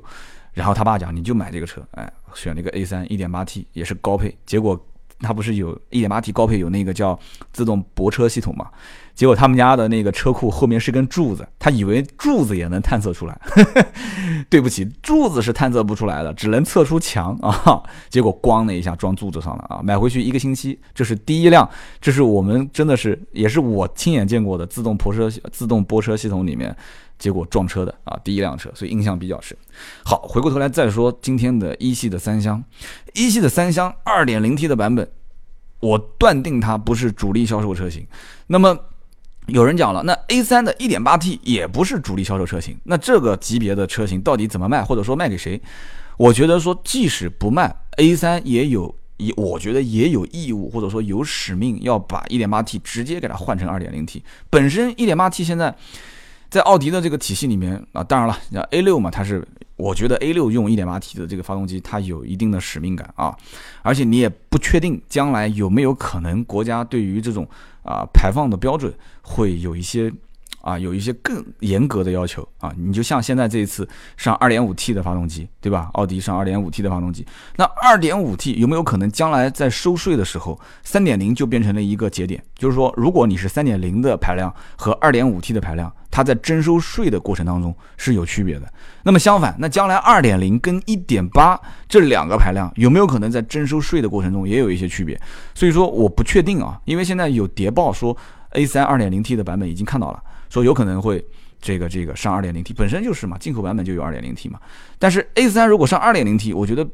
[0.53, 4.77] 然后他爸讲你就买这个车，哎，选了一个 A 三一点八 T 也是高配，结果
[5.19, 7.17] 他不是有一点八 T 高配有那个叫
[7.51, 8.67] 自动泊车系统嘛？
[9.13, 13.38] 结果他们家的那个车库后面是根柱子，他以为柱子也能探测出来，
[14.49, 17.84] 对不起，柱子是探测不出来的，只能测出墙啊。
[18.08, 19.82] 结果咣的一下撞柱子上了啊！
[19.84, 26.73] 买回去一个星期，这是第一辆，这是我们真的是也是我亲眼见过的自动泊车自动泊车系统里面，
[27.19, 29.55] 结果撞车的啊，第一辆车，所以印象比较深。
[30.03, 32.63] 好，回过头来再说今天的一系的三厢，
[33.13, 35.08] 一系的三厢二点零 T 的版本，
[35.82, 38.08] 我断定它不是主力销售车型，
[38.47, 38.79] 那么。
[39.47, 45.60] 有人讲了，那 A 三的一点八 T 也不是主力销售车型，那这个级别的车型到底怎么卖，或者说卖给谁？
[46.17, 54.21] 我觉得说，即使不卖 A 三，也有也我觉得也有义务或者说有使命要把 1.8T 直接给它换成 2.0T。
[54.51, 55.75] 本身 1.8T 现在
[56.49, 63.35] 在奥迪的这个体系里面啊，当然了，像 A 六嘛，它是我觉得 A 六用 1.8T 的这个发动机，它有一定的使命感啊，
[63.81, 67.47] 而且你也不确定将来有没有可能国家对于这种。
[67.81, 70.13] 啊，排放的标准会有一些
[70.62, 72.74] 啊，有一些更严格的要求啊。
[72.78, 75.89] 你就像现在这一次上 2.5T 的发动机，对吧？
[75.93, 82.43] 奥迪上 2.5T 的发动机，那 2.5T 有没有可能将来在收税的时候，3.0就变成了一个节点？
[82.56, 88.72] 就是说，如果你是3.0的排量和 2.5T 的排量，它在征收税的过程当中是有区别的。
[89.04, 95.19] 那么相反，那将来2.0跟1.8这两个排量有没有可能在征收税的过程中也有一些区别？
[95.54, 98.15] 所以说我不确定啊，因为现在有谍报说
[98.54, 101.23] A3 2.0T 的版本已经看到了，说有可能会
[101.62, 104.59] 这个这个上 2.0T，本身就是嘛，进口版本就有 2.0T 嘛。
[104.97, 106.88] 但是 A3 如果上 2.0T，我觉得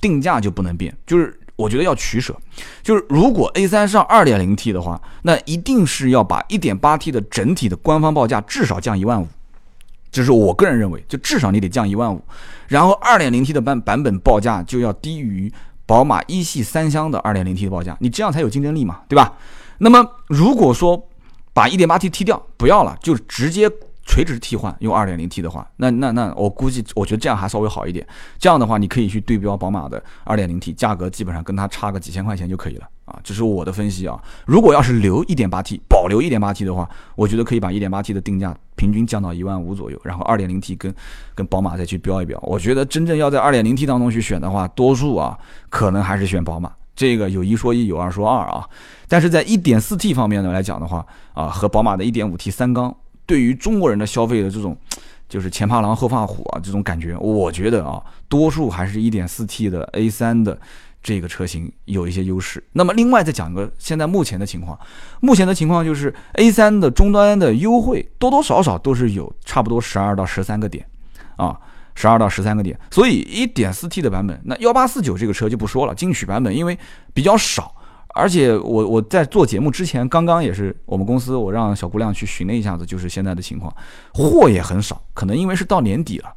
[0.00, 2.34] 定价就不能变，就是我觉得要取舍，
[2.82, 9.28] 就是如果 A3 上 2.0T 的话，那一定是要把 1.8T 的整体的官方报价至少降一万五。
[10.10, 12.20] 这是我个人认为，就至少你得降一万五，
[12.66, 15.52] 然后二点零 T 的版版本报价就要低于
[15.86, 19.36] 宝马一系三厢的二点零 T 的报价，你这样才有竞争力嘛，对吧？
[19.78, 21.08] 那么如果说
[21.52, 23.70] 把一点八 T 踢掉，不要了，就直接。
[24.06, 28.04] 垂直替换用 2.0T 的话，那那那我估计，我觉得这样还稍微好一点。
[28.40, 33.20] 这样的话，你可以去对标宝马的 2.0T，价格基本上跟它差个几千块钱就可以了啊。
[33.22, 34.20] 这是我的分析啊。
[34.46, 40.92] 如果要是留 1.8T，保留 1.8T 的话，我觉得可以把 1.8T 的定价平均降到一万五左右，然后 2.0T 跟
[41.36, 42.36] 跟宝马再去标一标。
[42.42, 46.72] 我觉得真正要在 2.0T 当中去选的话，多数啊可能还是选宝马。
[47.00, 48.68] 这个有一说一，有二说二啊。
[49.08, 52.94] 但是在 1.4T 方面呢来讲的话啊，和宝马的 1.5T 三缸。
[53.24, 54.76] 对于中国人的消费的这种，
[55.26, 60.60] 就是前怕狼后怕虎啊，这种感觉，我觉得啊，多数还是 1.4T 的 A3 的
[61.02, 62.62] 这个车型有一些优势。
[62.74, 64.78] 那么，另外再讲个现在目前的情况，
[65.20, 70.84] 目前的情况就是 A3 的终端的优惠多多少少都是有差不多十二到十三个点
[71.36, 71.58] 啊，
[72.00, 72.78] 十二到十三个点。
[72.90, 76.78] 所以一点四 T 的版本，那幺八四九这个车就不说了，进取版本因为
[77.12, 77.74] 比较少。
[78.12, 83.72] 而且我我在做节目之前，刚刚也是我们公司，我让小姑娘去询了一下子，就是现在的情况，
[84.12, 86.32] 货也很少，可能因为是到年底了，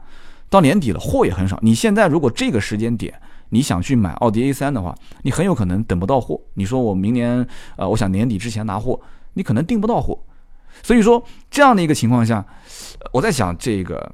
[0.51, 1.57] 到年底了，货也很少。
[1.63, 3.11] 你现在如果这个时间点
[3.49, 6.39] 你想去买奥迪 A 三的话，你很有可能等不到货。
[6.53, 7.43] 你说我明年
[7.75, 8.99] 呃，我想年底之前拿货，
[9.33, 10.19] 你可能订不到货。
[10.83, 12.45] 所以说这样的一个情况下，
[13.13, 14.11] 我在想这个。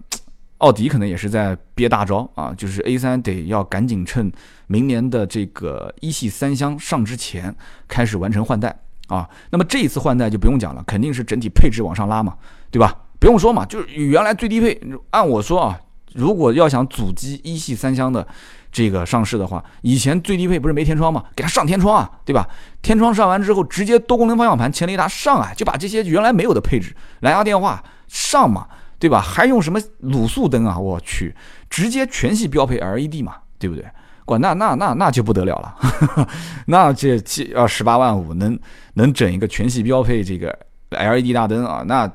[0.59, 4.31] 奥迪可能也是在憋大招啊，就是 A3 得要赶紧趁
[4.67, 7.53] 明年的这个一系三厢上之前
[7.87, 9.27] 开始完成换代啊。
[9.51, 12.35] 那么这一次换代就不用讲了，肯定是整体配置往上拉嘛，
[12.69, 12.93] 对吧？
[13.19, 14.79] 不用说嘛，就是原来最低配，
[15.11, 15.79] 按我说啊，
[16.13, 18.27] 如果要想阻击一系三厢的
[18.69, 21.23] 这个上市的话，以前最低配不是没天窗嘛？
[21.35, 22.45] 给它上天窗啊，对吧？
[22.81, 28.67] 天窗上完之后，直接多功能方向盘、前雷达上啊，就把这些原来没有的配置，蓝牙电话上嘛。
[28.99, 29.21] 对吧？
[29.21, 30.77] 还用什么卤素灯啊？
[30.77, 31.33] 我去，
[31.69, 33.85] 直接全系标配 LED 嘛，对不对？
[34.25, 36.27] 管那那那那就不得了了，
[36.67, 38.59] 那这七要十八万五能
[38.93, 40.55] 能整一个全系标配这个
[40.91, 41.83] LED 大灯啊？
[41.87, 42.07] 那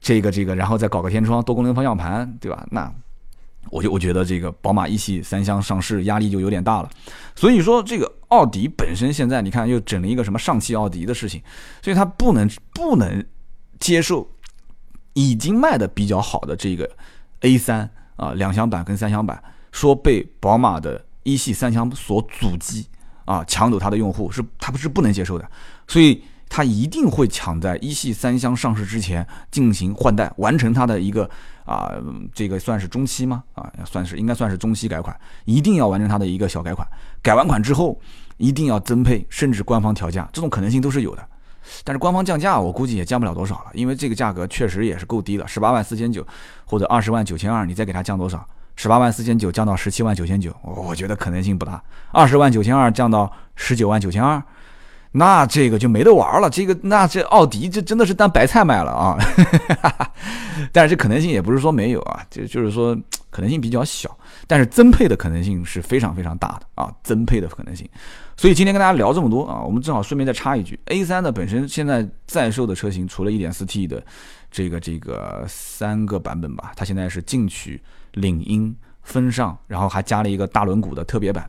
[0.00, 2.66] 这个这个，然后再搞个天窗、多功能方向盘，对吧？
[2.72, 2.92] 那
[3.70, 6.90] 我就我觉得这个宝马一系三厢上市压力就有点大了。
[7.36, 11.40] 所以说，这个奥迪本身现在你看又整了一个什么上汽奥迪的事情，
[11.82, 13.24] 所以它不能不能
[13.78, 14.28] 接受。
[15.18, 16.88] 已经卖的比较好的这个
[17.40, 22.86] A3 啊，两厢版跟三厢版，说被宝马的一系三厢所阻击
[23.24, 25.50] 啊，抢走它的用户是它不是不能接受的，
[25.88, 31.28] 所以它一定会抢在一系三厢上市之前进行换代，完成它的一个
[31.64, 31.92] 啊，
[32.32, 33.42] 这个算是中期吗？
[33.54, 36.86] 啊，算是应该算是中期改款，一定要完成它的一个小改款，
[37.20, 38.00] 改完款之后
[38.36, 41.28] 一定要增配，甚至官方调价，这种可能性都是有的。
[41.84, 46.26] 但是官方降价，我估计也降不了多少了，因为这个价格确实也是够低了，十八万四千九
[46.64, 48.46] 或者二十万九千二，你再给它降多少？
[48.76, 51.82] 十八万四千九降到十七万九千九，我觉得可能性不大。
[52.12, 54.40] 二十万九千二降到十九万九千二，
[55.10, 56.48] 那这个就没得玩了。
[56.48, 59.18] 这个那这奥迪这真的是当白菜卖了啊！
[60.72, 62.96] 但是这可能性也不是说没有啊，就就是说
[63.30, 64.16] 可能性比较小，
[64.48, 67.88] 但是增配的可能性是非常非常大的啊，增配的可能性。
[68.36, 74.02] 所以今天跟大家聊这么多啊，我们正好顺便再插一句，A3 的本身现在在售的车型，除了 1.4T 的
[74.50, 77.80] 这个这个三个版本吧，它现在是进取、
[78.14, 81.48] 领英、风尚，然后还加了一个大轮毂的特别版。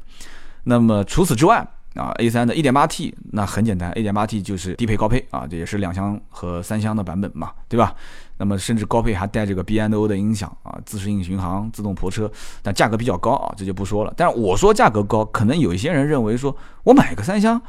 [0.64, 7.96] 那么除此之外，啊，A3 的 1.8T 那很简单，1.8T 就是低配高配啊，这也是两厢和三厢的版本嘛，对吧？
[8.40, 12.32] 那么甚至高配还带这个 B&O 的音响啊，自适应巡航、自动泊车，
[12.64, 14.14] 但价格比较高啊，这就不说了。
[14.16, 17.62] 但是我说价格高，可能有一些人认为说，我买个三厢，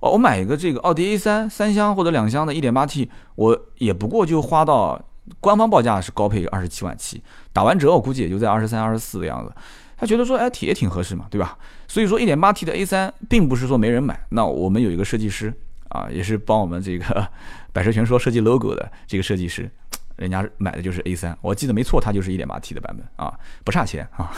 [0.00, 5.02] 哦，我买一个这个奥迪 A3 三厢或者两厢的 1.8T，我也不过就花到
[5.40, 9.52] 官方报价是高配二十七万七，打完折我估计也就在二十三、二十四的样子。
[9.96, 11.58] 他觉得说，哎，也挺合适嘛，对吧？
[11.88, 14.20] 所以说，1.8T 的 A3 并不是说没人买。
[14.28, 15.52] 那我们有一个设计师
[15.88, 17.28] 啊，也是帮我们这个
[17.72, 19.68] 百车全说设计 logo 的这个设计师，
[20.18, 23.32] 人家买的就是 A3，我记得没错，它就是 1.8T 的版本啊，
[23.64, 24.30] 不差钱啊。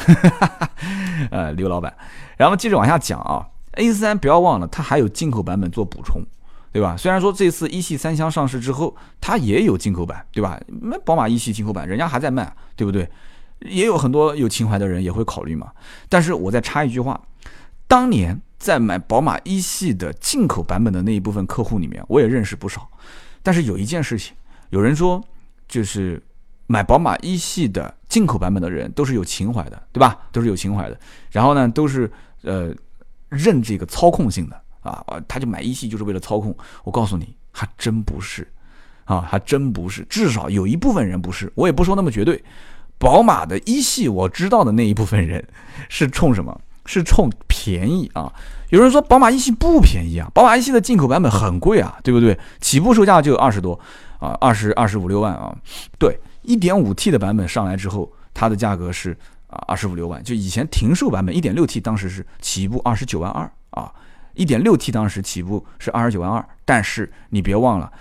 [1.31, 1.93] 呃，刘老板，
[2.37, 6.23] 然后接着往下讲啊，A3 不要忘了，它还有进口版本做补充，
[6.73, 6.97] 对吧？
[6.97, 10.61] 虽然说这次一系三厢上市之后，它也有进口版，对吧？
[10.83, 13.09] 那宝马一系进口版，人家还在卖，对不对？
[13.61, 15.71] 也有很多有情怀的人也会考虑嘛，
[16.09, 17.21] 但是我再插一句话，
[17.87, 22.89] 当年在买宝马一系的进口版本的那一部分客户里面，我也认识不少。
[23.43, 24.35] 但是有一件事情，
[24.71, 25.23] 有人说
[25.71, 26.23] 就是
[26.67, 30.19] 买宝马一系的进口版本的人都是有情怀的，对吧？
[30.31, 31.01] 都是有情怀的。
[31.31, 32.11] 然后呢，都是
[32.43, 32.75] 呃
[33.31, 36.55] 认这个操控性的啊，他就买一系就是为了操控。
[36.85, 38.47] 我告诉你，还真不是
[39.05, 40.05] 啊，还真不是。
[40.11, 42.45] 至少有一部分人不是，我也不说那么绝对。
[42.99, 45.43] 宝马的一系，我知道的那一部分人
[45.89, 46.61] 是冲什么？
[46.87, 48.33] 是冲便宜啊！
[48.71, 52.37] 有人说宝马一系不便宜啊，宝马一系的进口版本很贵啊，对不对？
[52.61, 53.79] 起步售价就有二十多
[54.21, 55.53] 啊，二十二十五六万啊。
[55.99, 59.17] 对，一点五 T 的版本上来之后，它的价格是
[59.49, 60.23] 啊二十五六万。
[60.23, 63.93] 就以前停售版本一点六 T 当时是起步二十九万二啊，
[64.35, 66.49] 一点六 T 当时起步是二十九万二。
[66.65, 67.93] 但是你别忘了。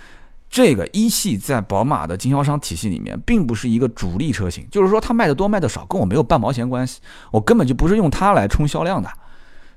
[0.52, 9.08] 这个一系在宝马的经销商体系里面，并不是一个主力车型，就是说它卖的多卖的少，跟我没有半毛钱关系，我根本就不是用它来冲销量的。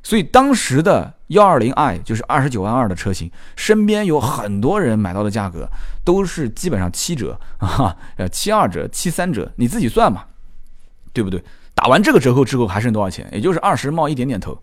[0.02, 5.68] 所以当时的幺二零 i 就是二十九万二的车型，身边有很多人买到的价格
[6.04, 10.24] 都是基本上七折啊，呃七二折、七三折，你自己算嘛，
[11.12, 11.44] 对不对？
[11.76, 13.28] 打完这个折扣之后还剩多少钱？
[13.32, 14.58] 也就是二十冒一点点头，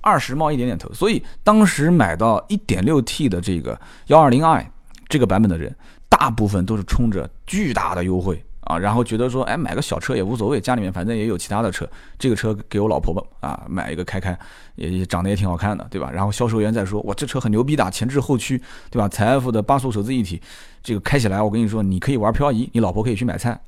[0.00, 0.92] 二十冒一点点头。
[0.92, 4.70] 所以当时买到一点六 T 的这个幺二零 i。
[5.08, 5.74] 这个版本的人，
[6.08, 14.38] 大部分都是冲着巨大的优惠啊，然后觉得说，哎，买个小车也无所谓，家里面反正也有其他的车，这个车给我老婆吧，啊，买一个开开，
[14.76, 16.08] 也也长得也挺好看的，对吧？
[16.12, 19.08] 然后销售员再说，我这车很牛逼的，前置后驱，对吧？
[19.08, 20.40] 财富的八速手自一体，
[20.84, 23.58] 这个开起来，我跟你说，你可以玩漂移，你老婆可以去买菜，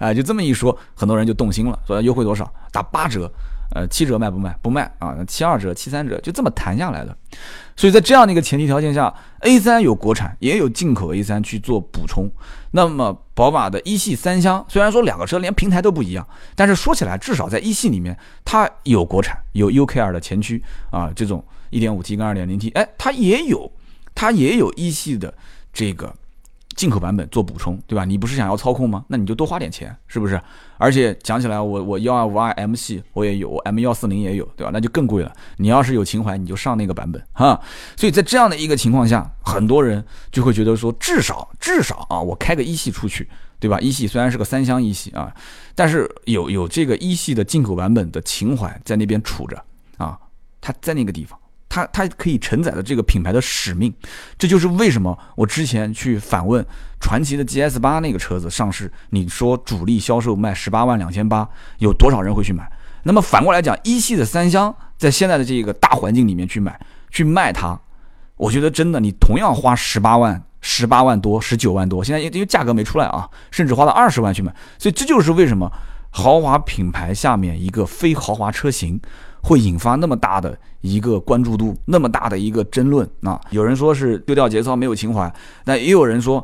[0.00, 2.52] 啊， 就这么一说，很多人就动心了，说优惠多少？
[2.72, 3.30] 打八折。
[3.74, 4.56] 呃，七折卖不卖？
[4.62, 5.16] 不卖啊！
[5.26, 7.14] 七二折、七三折就这么谈下来的。
[7.76, 12.30] 所以在这样的一个前提条件下，A3 有国产，也有进口 A3 去做补充。
[12.70, 23.70] 那么宝马的一系三厢，虽然说两个车连平台都不一样，但是说起来，至少在一系里面，它有国产，有 UKR 的前驱啊，这种 1.5T 跟 2.0T，哎，它也有，
[24.14, 25.34] 它也有一系的
[25.72, 26.14] 这个。
[26.74, 28.04] 进口版本做补充，对吧？
[28.04, 29.04] 你不是想要操控吗？
[29.08, 30.40] 那你就多花点钱，是不是？
[30.76, 34.70] 而且讲起来，我我幺二五二 M 系我也有，M 幺四零也有，对吧？
[34.72, 35.32] 那就更贵了。
[35.56, 37.60] 你要是有情怀，你就上那个版本哈。
[37.96, 43.28] 所以在这样的一个情况下，很多人就会觉得说，至少至少啊，我开个一系出去，
[43.60, 43.78] 对吧？
[43.78, 45.32] 一系虽然是个三厢一系啊，
[45.74, 49.62] 但是有有这个一系的进口版本的情怀在那边杵着
[49.96, 50.18] 啊，
[50.60, 51.38] 它在那个地方。
[51.74, 53.92] 它它可以承载的这个品牌的使命，
[54.38, 56.64] 这就是为什么我之前去反问
[57.00, 62.70] 传奇的 GS 八那个车子上市，你说主力销售卖十八万两千八，有多少人会去买？
[63.02, 66.78] 那么反过来讲，一系的三厢在现在的这个大环境里面去买
[67.10, 67.76] 去卖它，
[68.36, 75.68] 我觉得真的你同样花十八万、十八万多、十九万多，现在因为价格没出来啊，甚至花了二十万去买，所以这就是为什么
[76.10, 79.00] 豪华品牌下面一个非豪华车型。
[79.44, 83.38] 会引发那么大的一个关注度，那么大的一个争论啊！
[83.50, 85.30] 有人说是丢掉节操，没有情怀，
[85.66, 86.42] 那也有人说，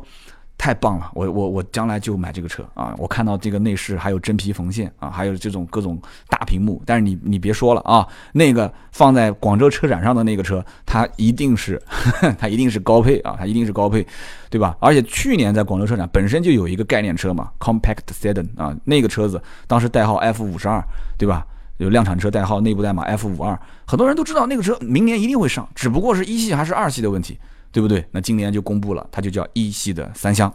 [0.55, 2.93] 太棒了，我我我将来就买这个车啊！
[2.99, 5.99] 我看到这个内饰还有真皮缝线啊，还有这种各种
[6.29, 6.79] 大屏幕。
[6.85, 11.81] 但是你你别说了啊，那个放在广州车展上的那个车，它一定是
[12.37, 14.05] 它一定是高配啊，它一定是高配，
[14.51, 14.77] 对吧？
[14.79, 20.83] 而且去年在广州车展本身就有一个概念车嘛，Compact Sedan 啊，那个车子当时代号 F 五十二，
[21.17, 21.43] 对吧？
[21.83, 27.37] 有量产车代号，内部代码 F 五二，很多人都知道那个车明年一定会上，只不过是一系还是二系的问题。
[27.73, 28.05] 对不对？
[28.11, 30.53] 那今年就公布了，它就叫一系的三厢。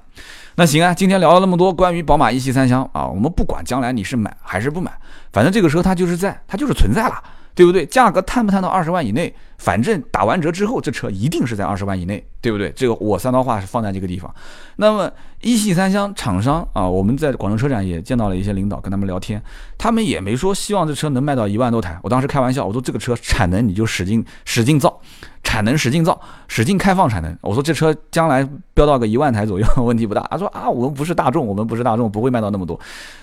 [0.56, 4.92] 那行啊，今天聊了那么多关于宝马一系三厢啊，我们不管将来你是买还是不买，
[5.32, 7.14] 反正这个车它就是在，它就是存在了。
[7.57, 7.84] 对不对？
[7.86, 9.34] 价格探不探到二十万以内？
[9.57, 12.70] 反正打完折之后，这车一定是在二十万以内，对不对？
[12.76, 14.32] 这个我三刀话是放在这个地方。
[14.76, 19.42] 那么一系三厢厂商啊，我们在广州车展也见到了一些领导，跟他们聊天，
[19.78, 21.98] 他们也没说希望这车能卖到一万多台。
[22.02, 25.00] 我当时开玩笑，我说这个车产能你就使劲使劲造，
[25.42, 27.34] 产能使劲造，使劲开放产能。
[27.40, 30.20] 我说这车将来飙到个一万台左右， 问题不大。
[30.30, 32.78] 他说啊，我们不是大众，我们不是大众，不会卖到那么多。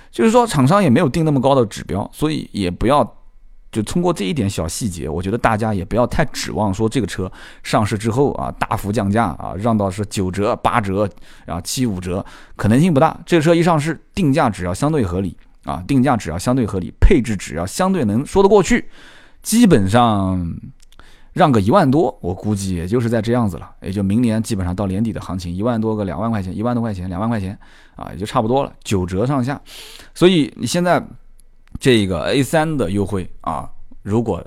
[0.10, 3.18] 就是说厂商也没有定那么高的指标，所以也不要。
[3.74, 7.30] 就通过这一点小细节，我觉得大家也不要太指望说这个车
[7.64, 11.10] 上市之后啊大幅降价啊，让到是九折、八折，
[11.44, 12.24] 然后七五折，
[12.56, 13.20] 可能性不大。
[13.26, 18.88] 这个车一上市，定价只要相对合理啊，定价只要相对合理，配置只要相对能说得过去，
[19.42, 20.56] 基本上
[21.34, 23.72] 让个一万多，我估计也就是在这样子了。
[23.82, 27.58] 也就明年基本上到年底的行情，一万多个两万块钱，一万多块钱，两万块钱
[27.96, 29.60] 啊，也就差不多了，九折上下。
[30.14, 31.04] 所以你现在。
[31.80, 33.70] 这个 A 三的优惠啊，
[34.02, 34.44] 如果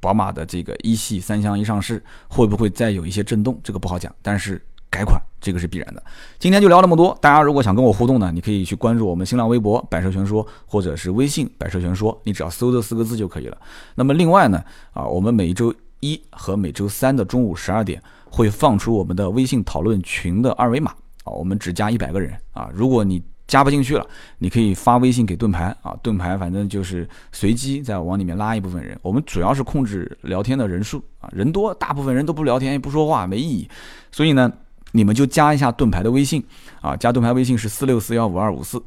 [0.00, 3.58] 宝马的这个一系三厢一上市，会不会再有一些震动？
[3.64, 6.02] 这个不好讲，但是改款这个是必然的。
[6.38, 13.58] 今天就聊那么多，大家如果想跟我互动呢，你可以去关注我们新浪微博“百车全说”或者是微信“百车全说”，你只要搜这四个字就可以了。
[13.94, 18.00] 那么另外呢，啊，我们每周一和每周三的中午十二点
[18.30, 20.92] 会放出我们的微信讨论群的二维码
[21.24, 24.06] 啊，我们只加一百个人啊，如果你加不进去了，
[24.38, 28.96] 你可以发微信给盾牌啊，盾牌反正就是随机再往里面拉一部分人。
[29.02, 33.68] 我们主要是控制聊天的人数啊，人多大部分人都不聊天也不说话没意义，
[34.12, 34.52] 所以呢，
[34.92, 36.44] 你们就加一下盾牌的微信
[36.82, 38.80] 啊，加盾牌微信是四六四幺五二五四。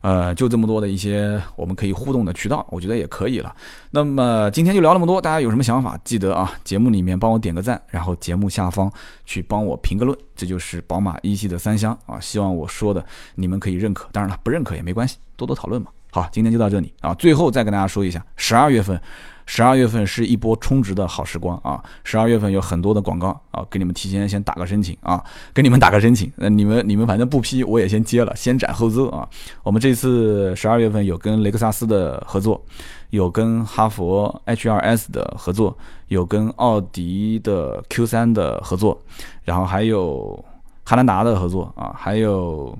[0.00, 3.54] 呃，就这么多的一些我们可以互动的渠道，我觉得也可以了。
[3.90, 8.90] 那么今天就聊那么多，大家有什么想法，记得啊，节目里面帮我点个赞，然后节目下方
[9.24, 10.16] 去帮我评个论。
[10.34, 15.90] 这就是宝马一系的三厢啊，希望我说的你们可以认可，当然了，不认可也没关系，多多讨论嘛。
[16.10, 19.00] 好，今天就到这里啊，最后再跟大家说一下，十二月份。
[19.46, 21.82] 十二月份是一波充值的好时光啊！
[22.04, 25.20] 十二月份有很多的广告啊，给你们提前先打个申请啊，
[25.52, 26.32] 给你们打个申请。
[26.36, 29.28] 那你们你们反正不批，我也先接了，先斩后奏啊！
[29.64, 32.64] 我们这次十二月份有跟雷克萨斯的合作，
[33.10, 39.02] 有跟哈佛 H2S 的合作，有跟奥迪的 Q3 的合作，
[39.42, 40.44] 然后还有
[40.84, 42.78] 汉兰达的合作啊，还有。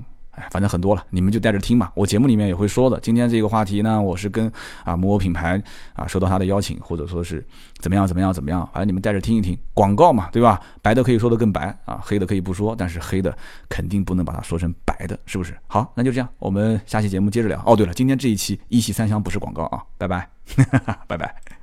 [0.49, 1.91] 反正很多了，你们就带着听嘛。
[1.93, 2.99] 我节目里面也会说的。
[2.99, 4.51] 今天这个话题呢，我是跟
[4.83, 5.61] 啊某品牌
[5.93, 7.45] 啊收到他的邀请，或者说是
[7.79, 9.57] 怎么样怎么样怎么样，反正你们带着听一听。
[9.73, 10.59] 广告嘛，对吧？
[10.81, 13.35] 白的可以说的更白啊，黑的可以不说，但是黑的
[13.69, 15.57] 肯定不能把它说成白的，是不是？
[15.67, 17.61] 好，那就这样，我们下期节目接着聊。
[17.65, 20.29] 哦，对了，今天这一期一系三厢不是广告啊，拜拜，
[21.07, 21.60] 拜拜。